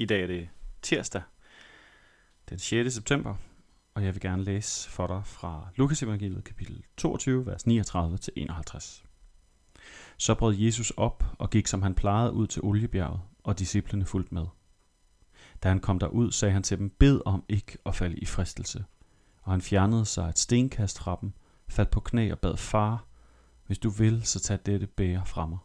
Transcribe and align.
I 0.00 0.04
dag 0.04 0.22
er 0.22 0.26
det 0.26 0.48
tirsdag, 0.82 1.22
den 2.48 2.58
6. 2.58 2.94
september, 2.94 3.34
og 3.94 4.04
jeg 4.04 4.14
vil 4.14 4.20
gerne 4.20 4.44
læse 4.44 4.90
for 4.90 5.06
dig 5.06 5.22
fra 5.24 5.68
Lukas 5.76 6.02
evangeliet 6.02 6.44
kapitel 6.44 6.84
22, 6.96 7.46
vers 7.46 7.66
39-51. 7.66 9.04
Så 10.16 10.34
brød 10.34 10.54
Jesus 10.54 10.90
op 10.90 11.24
og 11.38 11.50
gik, 11.50 11.66
som 11.66 11.82
han 11.82 11.94
plejede, 11.94 12.32
ud 12.32 12.46
til 12.46 12.62
oliebjerget, 12.62 13.20
og 13.44 13.58
disciplene 13.58 14.06
fulgte 14.06 14.34
med. 14.34 14.46
Da 15.62 15.68
han 15.68 15.80
kom 15.80 15.98
derud, 15.98 16.32
sagde 16.32 16.52
han 16.52 16.62
til 16.62 16.78
dem, 16.78 16.90
bed 16.90 17.20
om 17.24 17.44
ikke 17.48 17.78
at 17.86 17.94
falde 17.94 18.16
i 18.16 18.26
fristelse. 18.26 18.84
Og 19.42 19.52
han 19.52 19.60
fjernede 19.60 20.04
sig 20.04 20.28
et 20.28 20.38
stenkast 20.38 20.98
fra 20.98 21.18
dem, 21.20 21.32
faldt 21.68 21.90
på 21.90 22.00
knæ 22.00 22.32
og 22.32 22.38
bad 22.38 22.56
far, 22.56 23.04
hvis 23.66 23.78
du 23.78 23.90
vil, 23.90 24.22
så 24.24 24.40
tag 24.40 24.58
dette 24.66 24.86
bære 24.86 25.26
fra 25.26 25.46
mig. 25.46 25.58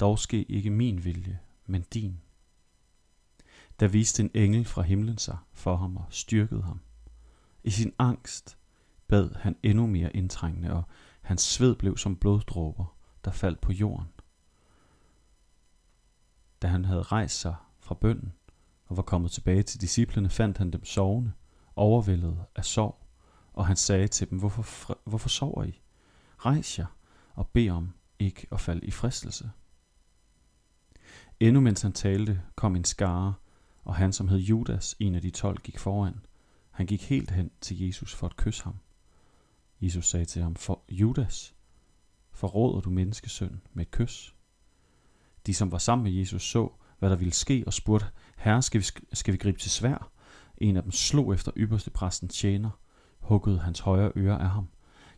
Dog 0.00 0.18
ske 0.18 0.42
ikke 0.42 0.70
min 0.70 1.04
vilje, 1.04 1.38
men 1.66 1.82
din. 1.82 2.20
Der 3.80 3.88
viste 3.88 4.22
en 4.22 4.30
engel 4.34 4.64
fra 4.64 4.82
himlen 4.82 5.18
sig 5.18 5.38
for 5.52 5.76
ham 5.76 5.96
og 5.96 6.04
styrkede 6.10 6.62
ham. 6.62 6.80
I 7.64 7.70
sin 7.70 7.92
angst 7.98 8.58
bad 9.08 9.34
han 9.34 9.56
endnu 9.62 9.86
mere 9.86 10.16
indtrængende, 10.16 10.72
og 10.72 10.82
hans 11.22 11.42
sved 11.42 11.74
blev 11.74 11.96
som 11.96 12.16
bloddråber, 12.16 12.96
der 13.24 13.30
faldt 13.30 13.60
på 13.60 13.72
jorden. 13.72 14.08
Da 16.62 16.66
han 16.66 16.84
havde 16.84 17.02
rejst 17.02 17.40
sig 17.40 17.54
fra 17.80 17.94
bønden 17.94 18.32
og 18.86 18.96
var 18.96 19.02
kommet 19.02 19.30
tilbage 19.30 19.62
til 19.62 19.80
disciplene, 19.80 20.30
fandt 20.30 20.58
han 20.58 20.70
dem 20.70 20.84
sovende, 20.84 21.32
overvældet 21.76 22.44
af 22.56 22.64
sorg, 22.64 23.06
og 23.52 23.66
han 23.66 23.76
sagde 23.76 24.08
til 24.08 24.30
dem, 24.30 24.38
hvorfor, 24.38 24.98
hvorfor 25.04 25.28
sover 25.28 25.64
I? 25.64 25.80
Rejs 26.38 26.78
jer 26.78 26.86
og 27.34 27.48
bed 27.48 27.70
om 27.70 27.92
ikke 28.18 28.46
at 28.52 28.60
falde 28.60 28.86
i 28.86 28.90
fristelse. 28.90 29.50
Endnu 31.40 31.60
mens 31.60 31.82
han 31.82 31.92
talte, 31.92 32.42
kom 32.56 32.76
en 32.76 32.84
skare, 32.84 33.34
og 33.82 33.94
han, 33.94 34.12
som 34.12 34.28
hed 34.28 34.38
Judas, 34.38 34.96
en 34.98 35.14
af 35.14 35.22
de 35.22 35.30
tolv, 35.30 35.58
gik 35.58 35.78
foran. 35.78 36.26
Han 36.70 36.86
gik 36.86 37.02
helt 37.02 37.30
hen 37.30 37.50
til 37.60 37.86
Jesus 37.86 38.14
for 38.14 38.26
at 38.26 38.36
kysse 38.36 38.64
ham. 38.64 38.76
Jesus 39.80 40.08
sagde 40.08 40.24
til 40.24 40.42
ham, 40.42 40.56
for 40.56 40.84
Judas, 40.88 41.54
forråder 42.32 42.80
du 42.80 42.90
menneskesøn 42.90 43.62
med 43.72 43.86
et 43.86 43.90
kys? 43.90 44.34
De, 45.46 45.54
som 45.54 45.72
var 45.72 45.78
sammen 45.78 46.04
med 46.04 46.12
Jesus, 46.12 46.42
så, 46.42 46.72
hvad 46.98 47.10
der 47.10 47.16
ville 47.16 47.32
ske, 47.32 47.64
og 47.66 47.72
spurgte, 47.72 48.06
Herre, 48.36 48.62
skal 48.62 48.80
vi, 48.80 48.86
skal 49.12 49.32
vi 49.32 49.38
gribe 49.38 49.58
til 49.58 49.70
svær? 49.70 50.10
En 50.58 50.76
af 50.76 50.82
dem 50.82 50.92
slog 50.92 51.34
efter 51.34 51.52
ypperste 51.56 51.90
præsten 51.90 52.28
tjener, 52.28 52.70
huggede 53.20 53.58
hans 53.58 53.80
højre 53.80 54.12
øre 54.16 54.40
af 54.40 54.50
ham. 54.50 54.68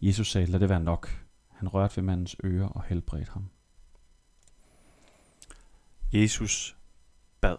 Jesus 0.00 0.30
sagde, 0.30 0.46
lad 0.46 0.60
det 0.60 0.68
være 0.68 0.80
nok. 0.80 1.26
Han 1.48 1.68
rørte 1.68 1.96
ved 1.96 2.04
mandens 2.04 2.36
øre 2.44 2.68
og 2.68 2.82
helbredte 2.82 3.32
ham. 3.32 3.50
Jesus 6.12 6.76
bad. 7.40 7.56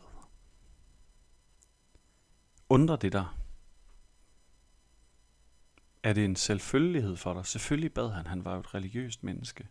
Undrer 2.72 2.96
det 2.96 3.14
dig? 3.14 3.26
Er 6.04 6.14
det 6.14 6.26
en 6.26 6.36
selvfølgelighed 6.36 7.16
for 7.16 7.34
dig? 7.34 7.46
Selvfølgelig 7.46 7.94
bad 7.94 8.12
han. 8.12 8.28
Han 8.28 8.46
var 8.46 8.54
jo 8.54 8.60
et 8.60 8.74
religiøst 8.76 9.24
menneske. 9.24 9.68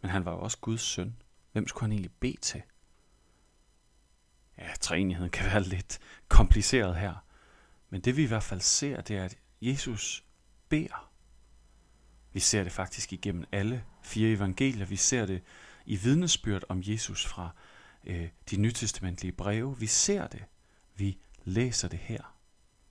Men 0.00 0.10
han 0.10 0.24
var 0.24 0.32
jo 0.32 0.40
også 0.40 0.58
Guds 0.60 0.80
søn. 0.80 1.22
Hvem 1.52 1.68
skulle 1.68 1.82
han 1.82 1.92
egentlig 1.92 2.12
bede 2.12 2.36
til? 2.36 2.62
Ja, 4.58 4.72
træenigheden 4.80 5.30
kan 5.30 5.46
være 5.46 5.62
lidt 5.62 5.98
kompliceret 6.28 6.96
her. 6.96 7.14
Men 7.90 8.00
det 8.00 8.16
vi 8.16 8.22
i 8.22 8.26
hvert 8.26 8.42
fald 8.42 8.60
ser, 8.60 9.00
det 9.00 9.16
er, 9.16 9.24
at 9.24 9.38
Jesus 9.60 10.24
beder. 10.68 11.12
Vi 12.32 12.40
ser 12.40 12.62
det 12.62 12.72
faktisk 12.72 13.12
igennem 13.12 13.44
alle 13.52 13.84
fire 14.02 14.30
evangelier. 14.30 14.86
Vi 14.86 14.96
ser 14.96 15.26
det 15.26 15.42
i 15.86 15.96
vidnesbyrd 15.96 16.64
om 16.68 16.80
Jesus 16.84 17.26
fra 17.26 17.50
øh, 18.04 18.28
de 18.50 18.56
nytestamentlige 18.56 19.32
breve. 19.32 19.78
Vi 19.78 19.86
ser 19.86 20.26
det. 20.26 20.44
Vi 20.94 21.18
læser 21.44 21.88
det 21.88 21.98
her. 21.98 22.36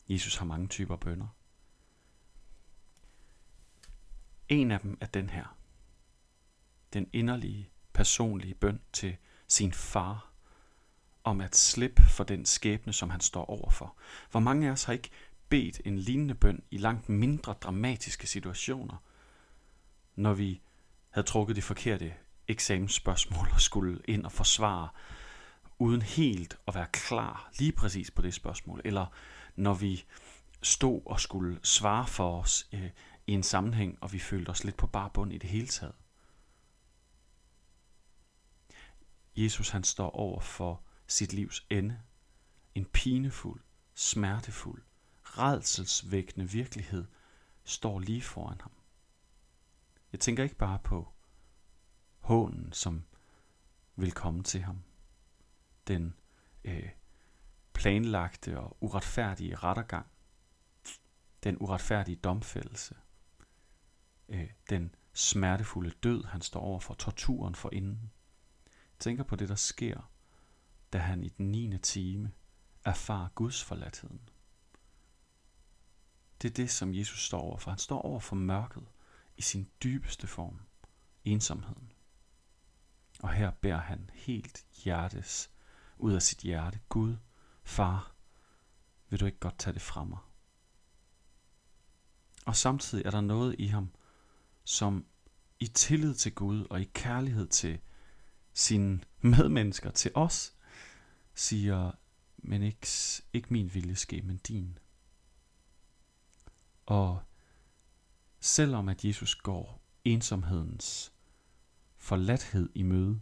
Jesus 0.09 0.35
har 0.35 0.45
mange 0.45 0.67
typer 0.67 0.95
bønder. 0.95 1.27
En 4.49 4.71
af 4.71 4.79
dem 4.79 4.97
er 5.01 5.05
den 5.05 5.29
her. 5.29 5.57
Den 6.93 7.09
inderlige, 7.13 7.69
personlige 7.93 8.55
bøn 8.55 8.81
til 8.93 9.17
sin 9.47 9.73
far 9.73 10.31
om 11.23 11.41
at 11.41 11.55
slippe 11.55 12.01
for 12.01 12.23
den 12.23 12.45
skæbne, 12.45 12.93
som 12.93 13.09
han 13.09 13.21
står 13.21 13.45
overfor. 13.45 13.95
Hvor 14.31 14.39
mange 14.39 14.67
af 14.67 14.71
os 14.71 14.83
har 14.83 14.93
ikke 14.93 15.09
bedt 15.49 15.81
en 15.85 15.99
lignende 15.99 16.35
bøn 16.35 16.63
i 16.71 16.77
langt 16.77 17.09
mindre 17.09 17.53
dramatiske 17.53 18.27
situationer, 18.27 18.97
når 20.15 20.33
vi 20.33 20.61
havde 21.09 21.27
trukket 21.27 21.55
det 21.55 21.63
forkerte 21.63 22.13
eksamensspørgsmål 22.47 23.47
og 23.53 23.61
skulle 23.61 24.01
ind 24.05 24.25
og 24.25 24.31
forsvare, 24.31 24.89
uden 25.79 26.01
helt 26.01 26.57
at 26.67 26.75
være 26.75 26.87
klar 26.93 27.51
lige 27.59 27.71
præcis 27.71 28.11
på 28.11 28.21
det 28.21 28.33
spørgsmål, 28.33 28.81
eller 28.85 29.05
når 29.55 29.73
vi 29.73 30.05
stod 30.61 31.01
og 31.05 31.19
skulle 31.19 31.59
svare 31.63 32.07
for 32.07 32.39
os 32.39 32.69
øh, 32.73 32.89
i 33.27 33.31
en 33.33 33.43
sammenhæng, 33.43 33.97
og 34.01 34.13
vi 34.13 34.19
følte 34.19 34.49
os 34.49 34.63
lidt 34.63 34.77
på 34.77 34.87
bar 34.87 35.07
bund 35.07 35.33
i 35.33 35.37
det 35.37 35.49
hele 35.49 35.67
taget. 35.67 35.95
Jesus 39.35 39.69
han 39.69 39.83
står 39.83 40.09
over 40.09 40.39
for 40.39 40.83
sit 41.07 41.33
livs 41.33 41.65
ende. 41.69 41.99
En 42.75 42.85
pinefuld, 42.85 43.61
smertefuld, 43.93 44.83
redselsvækkende 45.23 46.49
virkelighed 46.49 47.05
står 47.63 47.99
lige 47.99 48.21
foran 48.21 48.61
ham. 48.61 48.71
Jeg 50.11 50.19
tænker 50.19 50.43
ikke 50.43 50.55
bare 50.55 50.79
på 50.79 51.13
hånen, 52.19 52.73
som 52.73 53.03
vil 53.95 54.11
komme 54.11 54.43
til 54.43 54.61
ham. 54.61 54.83
Den 55.89 56.15
øh, 56.63 56.89
planlagte 57.73 58.59
og 58.59 58.77
uretfærdige 58.79 59.55
rettergang. 59.55 60.07
Den 61.43 61.57
uretfærdige 61.59 62.15
domfældelse. 62.15 62.95
Øh, 64.29 64.49
den 64.69 64.95
smertefulde 65.13 65.89
død, 65.89 66.23
han 66.23 66.41
står 66.41 66.59
over 66.59 66.79
for, 66.79 66.93
torturen 66.93 67.55
for 67.55 67.69
inden. 67.73 68.11
Tænker 68.99 69.23
på 69.23 69.35
det, 69.35 69.49
der 69.49 69.55
sker, 69.55 70.11
da 70.93 70.97
han 70.97 71.23
i 71.23 71.29
den 71.29 71.51
9. 71.51 71.77
time 71.77 72.31
erfarer 72.85 73.29
Guds 73.35 73.63
forladtheden. 73.63 74.29
Det 76.41 76.49
er 76.49 76.53
det, 76.53 76.69
som 76.69 76.93
Jesus 76.93 77.25
står 77.25 77.39
over 77.39 77.57
for. 77.57 77.71
Han 77.71 77.77
står 77.77 78.01
over 78.01 78.19
for 78.19 78.35
mørket 78.35 78.87
i 79.37 79.41
sin 79.41 79.69
dybeste 79.83 80.27
form, 80.27 80.59
ensomheden. 81.25 81.91
Og 83.19 83.33
her 83.33 83.51
bærer 83.51 83.81
han 83.81 84.09
helt 84.13 84.65
hjertes 84.83 85.51
ud 85.99 86.13
af 86.13 86.21
sit 86.21 86.39
hjerte, 86.39 86.79
Gud, 86.89 87.15
far, 87.63 88.15
vil 89.09 89.19
du 89.19 89.25
ikke 89.25 89.39
godt 89.39 89.59
tage 89.59 89.73
det 89.73 89.81
fra 89.81 90.03
mig? 90.03 90.17
Og 92.45 92.55
samtidig 92.55 93.05
er 93.05 93.11
der 93.11 93.21
noget 93.21 93.55
i 93.59 93.67
ham, 93.67 93.89
som 94.63 95.05
i 95.59 95.67
tillid 95.67 96.15
til 96.15 96.35
Gud 96.35 96.67
og 96.69 96.81
i 96.81 96.89
kærlighed 96.93 97.47
til 97.47 97.79
sine 98.53 99.01
medmennesker, 99.21 99.91
til 99.91 100.11
os, 100.13 100.53
siger, 101.33 101.91
men 102.37 102.63
ikke, 102.63 102.87
ikke 103.33 103.53
min 103.53 103.73
vilje 103.73 103.95
ske, 103.95 104.21
men 104.21 104.37
din. 104.37 104.77
Og 106.85 107.21
selvom 108.39 108.89
at 108.89 109.05
Jesus 109.05 109.35
går 109.35 109.81
ensomhedens 110.03 111.13
forladthed 111.97 112.69
i 112.75 112.83
møde, 112.83 113.21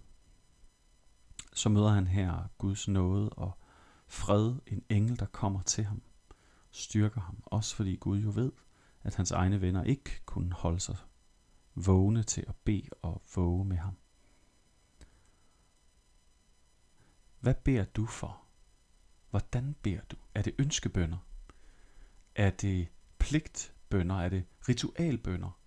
så 1.57 1.69
møder 1.69 1.90
han 1.90 2.07
her 2.07 2.47
Guds 2.57 2.88
nåde 2.88 3.29
og 3.29 3.57
fred, 4.07 4.56
en 4.68 4.84
engel, 4.90 5.19
der 5.19 5.25
kommer 5.25 5.62
til 5.62 5.84
ham, 5.84 6.01
styrker 6.72 7.22
ham, 7.22 7.44
også 7.45 7.75
fordi 7.75 7.95
Gud 7.95 8.19
jo 8.19 8.31
ved, 8.35 8.51
at 9.03 9.16
hans 9.16 9.31
egne 9.31 9.62
venner 9.62 9.84
ikke 9.84 10.22
kunne 10.25 10.53
holde 10.53 10.79
sig 10.79 10.97
vågne 11.75 12.23
til 12.23 12.46
at 12.47 12.56
bede 12.56 12.90
og 13.01 13.22
våge 13.35 13.66
med 13.66 13.78
ham. 13.78 13.97
Hvad 17.40 17.56
beder 17.56 17.85
du 17.85 18.06
for? 18.06 18.41
Hvordan 19.29 19.76
beder 19.82 20.02
du? 20.02 20.16
Er 20.35 20.41
det 20.41 20.55
ønskebønder? 20.59 21.17
Er 22.35 22.49
det 22.49 22.87
pligtbønder? 23.17 24.16
Er 24.16 24.29
det 24.29 24.46
ritualbønder? 24.70 25.59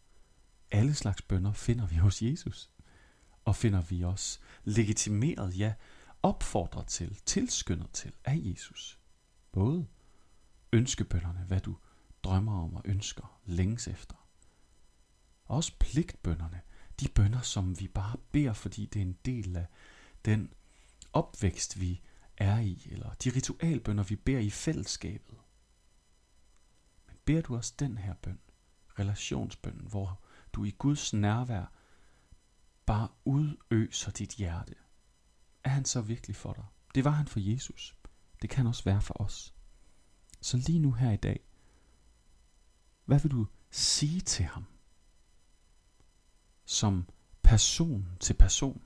Alle 0.70 0.94
slags 0.94 1.22
bønder 1.22 1.52
finder 1.52 1.86
vi 1.86 1.96
hos 1.96 2.22
Jesus. 2.22 2.70
Og 3.44 3.56
finder 3.56 3.80
vi 3.80 4.04
os 4.04 4.40
legitimeret, 4.64 5.58
ja, 5.58 5.74
opfordret 6.22 6.86
til, 6.86 7.20
tilskyndet 7.26 7.90
til 7.92 8.12
af 8.24 8.40
Jesus. 8.42 8.98
Både 9.52 9.86
ønskebønderne, 10.72 11.40
hvad 11.40 11.60
du 11.60 11.76
drømmer 12.22 12.64
om 12.64 12.74
og 12.74 12.82
ønsker 12.84 13.40
længes 13.46 13.88
efter. 13.88 14.26
Også 15.44 15.72
pligtbønderne, 15.78 16.60
de 17.00 17.08
bønder, 17.08 17.40
som 17.40 17.80
vi 17.80 17.88
bare 17.88 18.16
beder, 18.32 18.52
fordi 18.52 18.86
det 18.86 18.98
er 18.98 19.06
en 19.06 19.18
del 19.24 19.56
af 19.56 19.66
den 20.24 20.52
opvækst, 21.12 21.80
vi 21.80 22.00
er 22.36 22.58
i, 22.58 22.88
eller 22.90 23.14
de 23.14 23.30
ritualbønder, 23.30 24.04
vi 24.04 24.16
beder 24.16 24.38
i 24.38 24.50
fællesskabet. 24.50 25.38
Men 27.06 27.16
beder 27.24 27.42
du 27.42 27.56
også 27.56 27.74
den 27.78 27.98
her 27.98 28.14
bøn, 28.14 28.40
relationsbønnen, 28.98 29.86
hvor 29.86 30.20
du 30.52 30.64
i 30.64 30.70
Guds 30.70 31.12
nærvær 31.12 31.72
bare 32.90 33.08
udøser 33.24 34.10
dit 34.10 34.30
hjerte, 34.30 34.74
er 35.64 35.70
han 35.70 35.84
så 35.84 36.00
virkelig 36.00 36.36
for 36.36 36.52
dig? 36.52 36.64
Det 36.94 37.04
var 37.04 37.10
han 37.10 37.26
for 37.26 37.40
Jesus. 37.40 37.96
Det 38.42 38.50
kan 38.50 38.66
også 38.66 38.84
være 38.84 39.00
for 39.00 39.22
os. 39.22 39.54
Så 40.40 40.56
lige 40.56 40.78
nu 40.78 40.92
her 40.92 41.10
i 41.10 41.16
dag, 41.16 41.40
hvad 43.04 43.20
vil 43.20 43.30
du 43.30 43.46
sige 43.70 44.20
til 44.20 44.44
ham? 44.44 44.64
Som 46.64 47.08
person 47.42 48.08
til 48.20 48.34
person. 48.34 48.82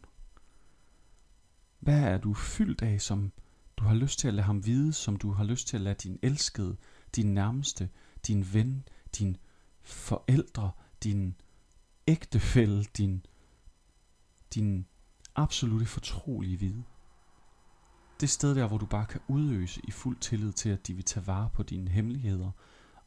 Hvad 1.78 2.00
er 2.00 2.18
du 2.18 2.34
fyldt 2.34 2.82
af, 2.82 3.00
som 3.00 3.32
du 3.76 3.84
har 3.84 3.94
lyst 3.94 4.18
til 4.18 4.28
at 4.28 4.34
lade 4.34 4.46
ham 4.46 4.66
vide, 4.66 4.92
som 4.92 5.16
du 5.16 5.32
har 5.32 5.44
lyst 5.44 5.68
til 5.68 5.76
at 5.76 5.82
lade 5.82 5.94
din 5.94 6.18
elskede, 6.22 6.76
din 7.16 7.34
nærmeste, 7.34 7.90
din 8.26 8.52
ven, 8.52 8.88
din 9.18 9.36
forældre, 9.82 10.70
din 11.02 11.34
ægtefælle, 12.06 12.84
din, 12.84 13.26
din 14.54 14.86
absolute 15.34 15.86
fortrolige 15.86 16.56
vide. 16.56 16.84
Det 18.20 18.30
sted 18.30 18.54
der, 18.54 18.66
hvor 18.68 18.78
du 18.78 18.86
bare 18.86 19.06
kan 19.06 19.20
udøse 19.28 19.80
i 19.84 19.90
fuld 19.90 20.16
tillid 20.16 20.52
til, 20.52 20.68
at 20.68 20.86
de 20.86 20.94
vil 20.94 21.04
tage 21.04 21.26
vare 21.26 21.50
på 21.50 21.62
dine 21.62 21.90
hemmeligheder 21.90 22.50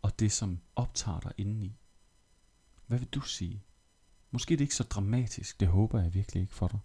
og 0.02 0.20
det, 0.20 0.32
som 0.32 0.60
optager 0.76 1.20
dig 1.20 1.32
indeni. 1.38 1.78
Hvad 2.88 3.00
vil 3.00 3.08
du 3.08 3.22
sige? 3.22 3.64
Måske 4.32 4.54
er 4.54 4.58
det 4.58 4.64
ikke 4.64 4.76
så 4.76 4.84
dramatisk, 4.84 5.60
det 5.60 5.68
håber 5.68 6.02
jeg 6.02 6.14
virkelig 6.14 6.42
ikke 6.42 6.54
for 6.54 6.68
dig. 6.68 6.80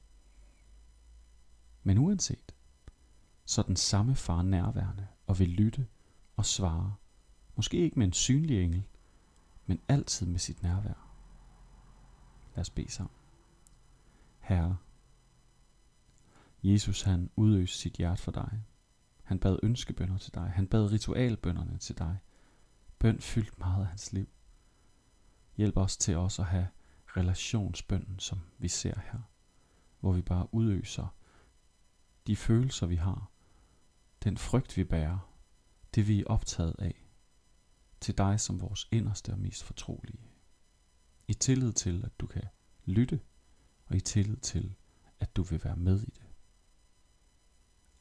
Men 1.82 1.98
uanset, 1.98 2.54
så 3.44 3.60
er 3.60 3.66
den 3.66 3.76
samme 3.76 4.14
far 4.14 4.42
nærværende 4.42 5.06
og 5.26 5.38
vil 5.38 5.48
lytte 5.48 5.86
og 6.36 6.46
svare. 6.46 6.94
Måske 7.56 7.76
ikke 7.76 7.98
med 7.98 8.06
en 8.06 8.12
synlig 8.12 8.64
engel, 8.64 8.82
men 9.66 9.80
altid 9.88 10.26
med 10.26 10.38
sit 10.38 10.62
nærvær. 10.62 11.08
Lad 12.54 12.60
os 12.60 12.70
bede 12.70 12.90
sammen. 12.90 13.21
Herre, 14.42 14.76
Jesus 16.62 17.02
han 17.02 17.30
udøste 17.36 17.78
sit 17.78 17.92
hjerte 17.92 18.22
for 18.22 18.32
dig. 18.32 18.64
Han 19.22 19.38
bad 19.38 19.58
ønskebønder 19.62 20.18
til 20.18 20.34
dig. 20.34 20.50
Han 20.50 20.66
bad 20.66 20.92
ritualbønderne 20.92 21.78
til 21.78 21.98
dig. 21.98 22.18
Bøn 22.98 23.20
fyldt 23.20 23.58
meget 23.58 23.80
af 23.80 23.86
hans 23.86 24.12
liv. 24.12 24.28
Hjælp 25.56 25.76
os 25.76 25.96
til 25.96 26.16
også 26.16 26.42
at 26.42 26.48
have 26.48 26.68
relationsbønden, 27.16 28.18
som 28.18 28.40
vi 28.58 28.68
ser 28.68 29.00
her. 29.12 29.18
Hvor 30.00 30.12
vi 30.12 30.22
bare 30.22 30.54
udøser 30.54 31.14
de 32.26 32.36
følelser, 32.36 32.86
vi 32.86 32.96
har. 32.96 33.30
Den 34.24 34.38
frygt, 34.38 34.76
vi 34.76 34.84
bærer. 34.84 35.18
Det, 35.94 36.08
vi 36.08 36.20
er 36.20 36.24
optaget 36.26 36.74
af. 36.78 37.04
Til 38.00 38.18
dig 38.18 38.40
som 38.40 38.60
vores 38.60 38.88
inderste 38.90 39.32
og 39.32 39.38
mest 39.38 39.64
fortrolige. 39.64 40.20
I 41.28 41.34
tillid 41.34 41.72
til, 41.72 42.04
at 42.04 42.20
du 42.20 42.26
kan 42.26 42.44
lytte, 42.84 43.20
og 43.86 43.96
i 43.96 44.00
tillid 44.00 44.36
til, 44.36 44.74
at 45.20 45.36
du 45.36 45.42
vil 45.42 45.64
være 45.64 45.76
med 45.76 46.02
i 46.02 46.10
det. 46.10 46.26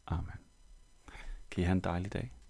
Amen. 0.07 0.39
Kan 1.51 1.62
I 1.62 1.66
have 1.66 1.72
en 1.72 1.81
dejlig 1.81 2.13
dag. 2.13 2.40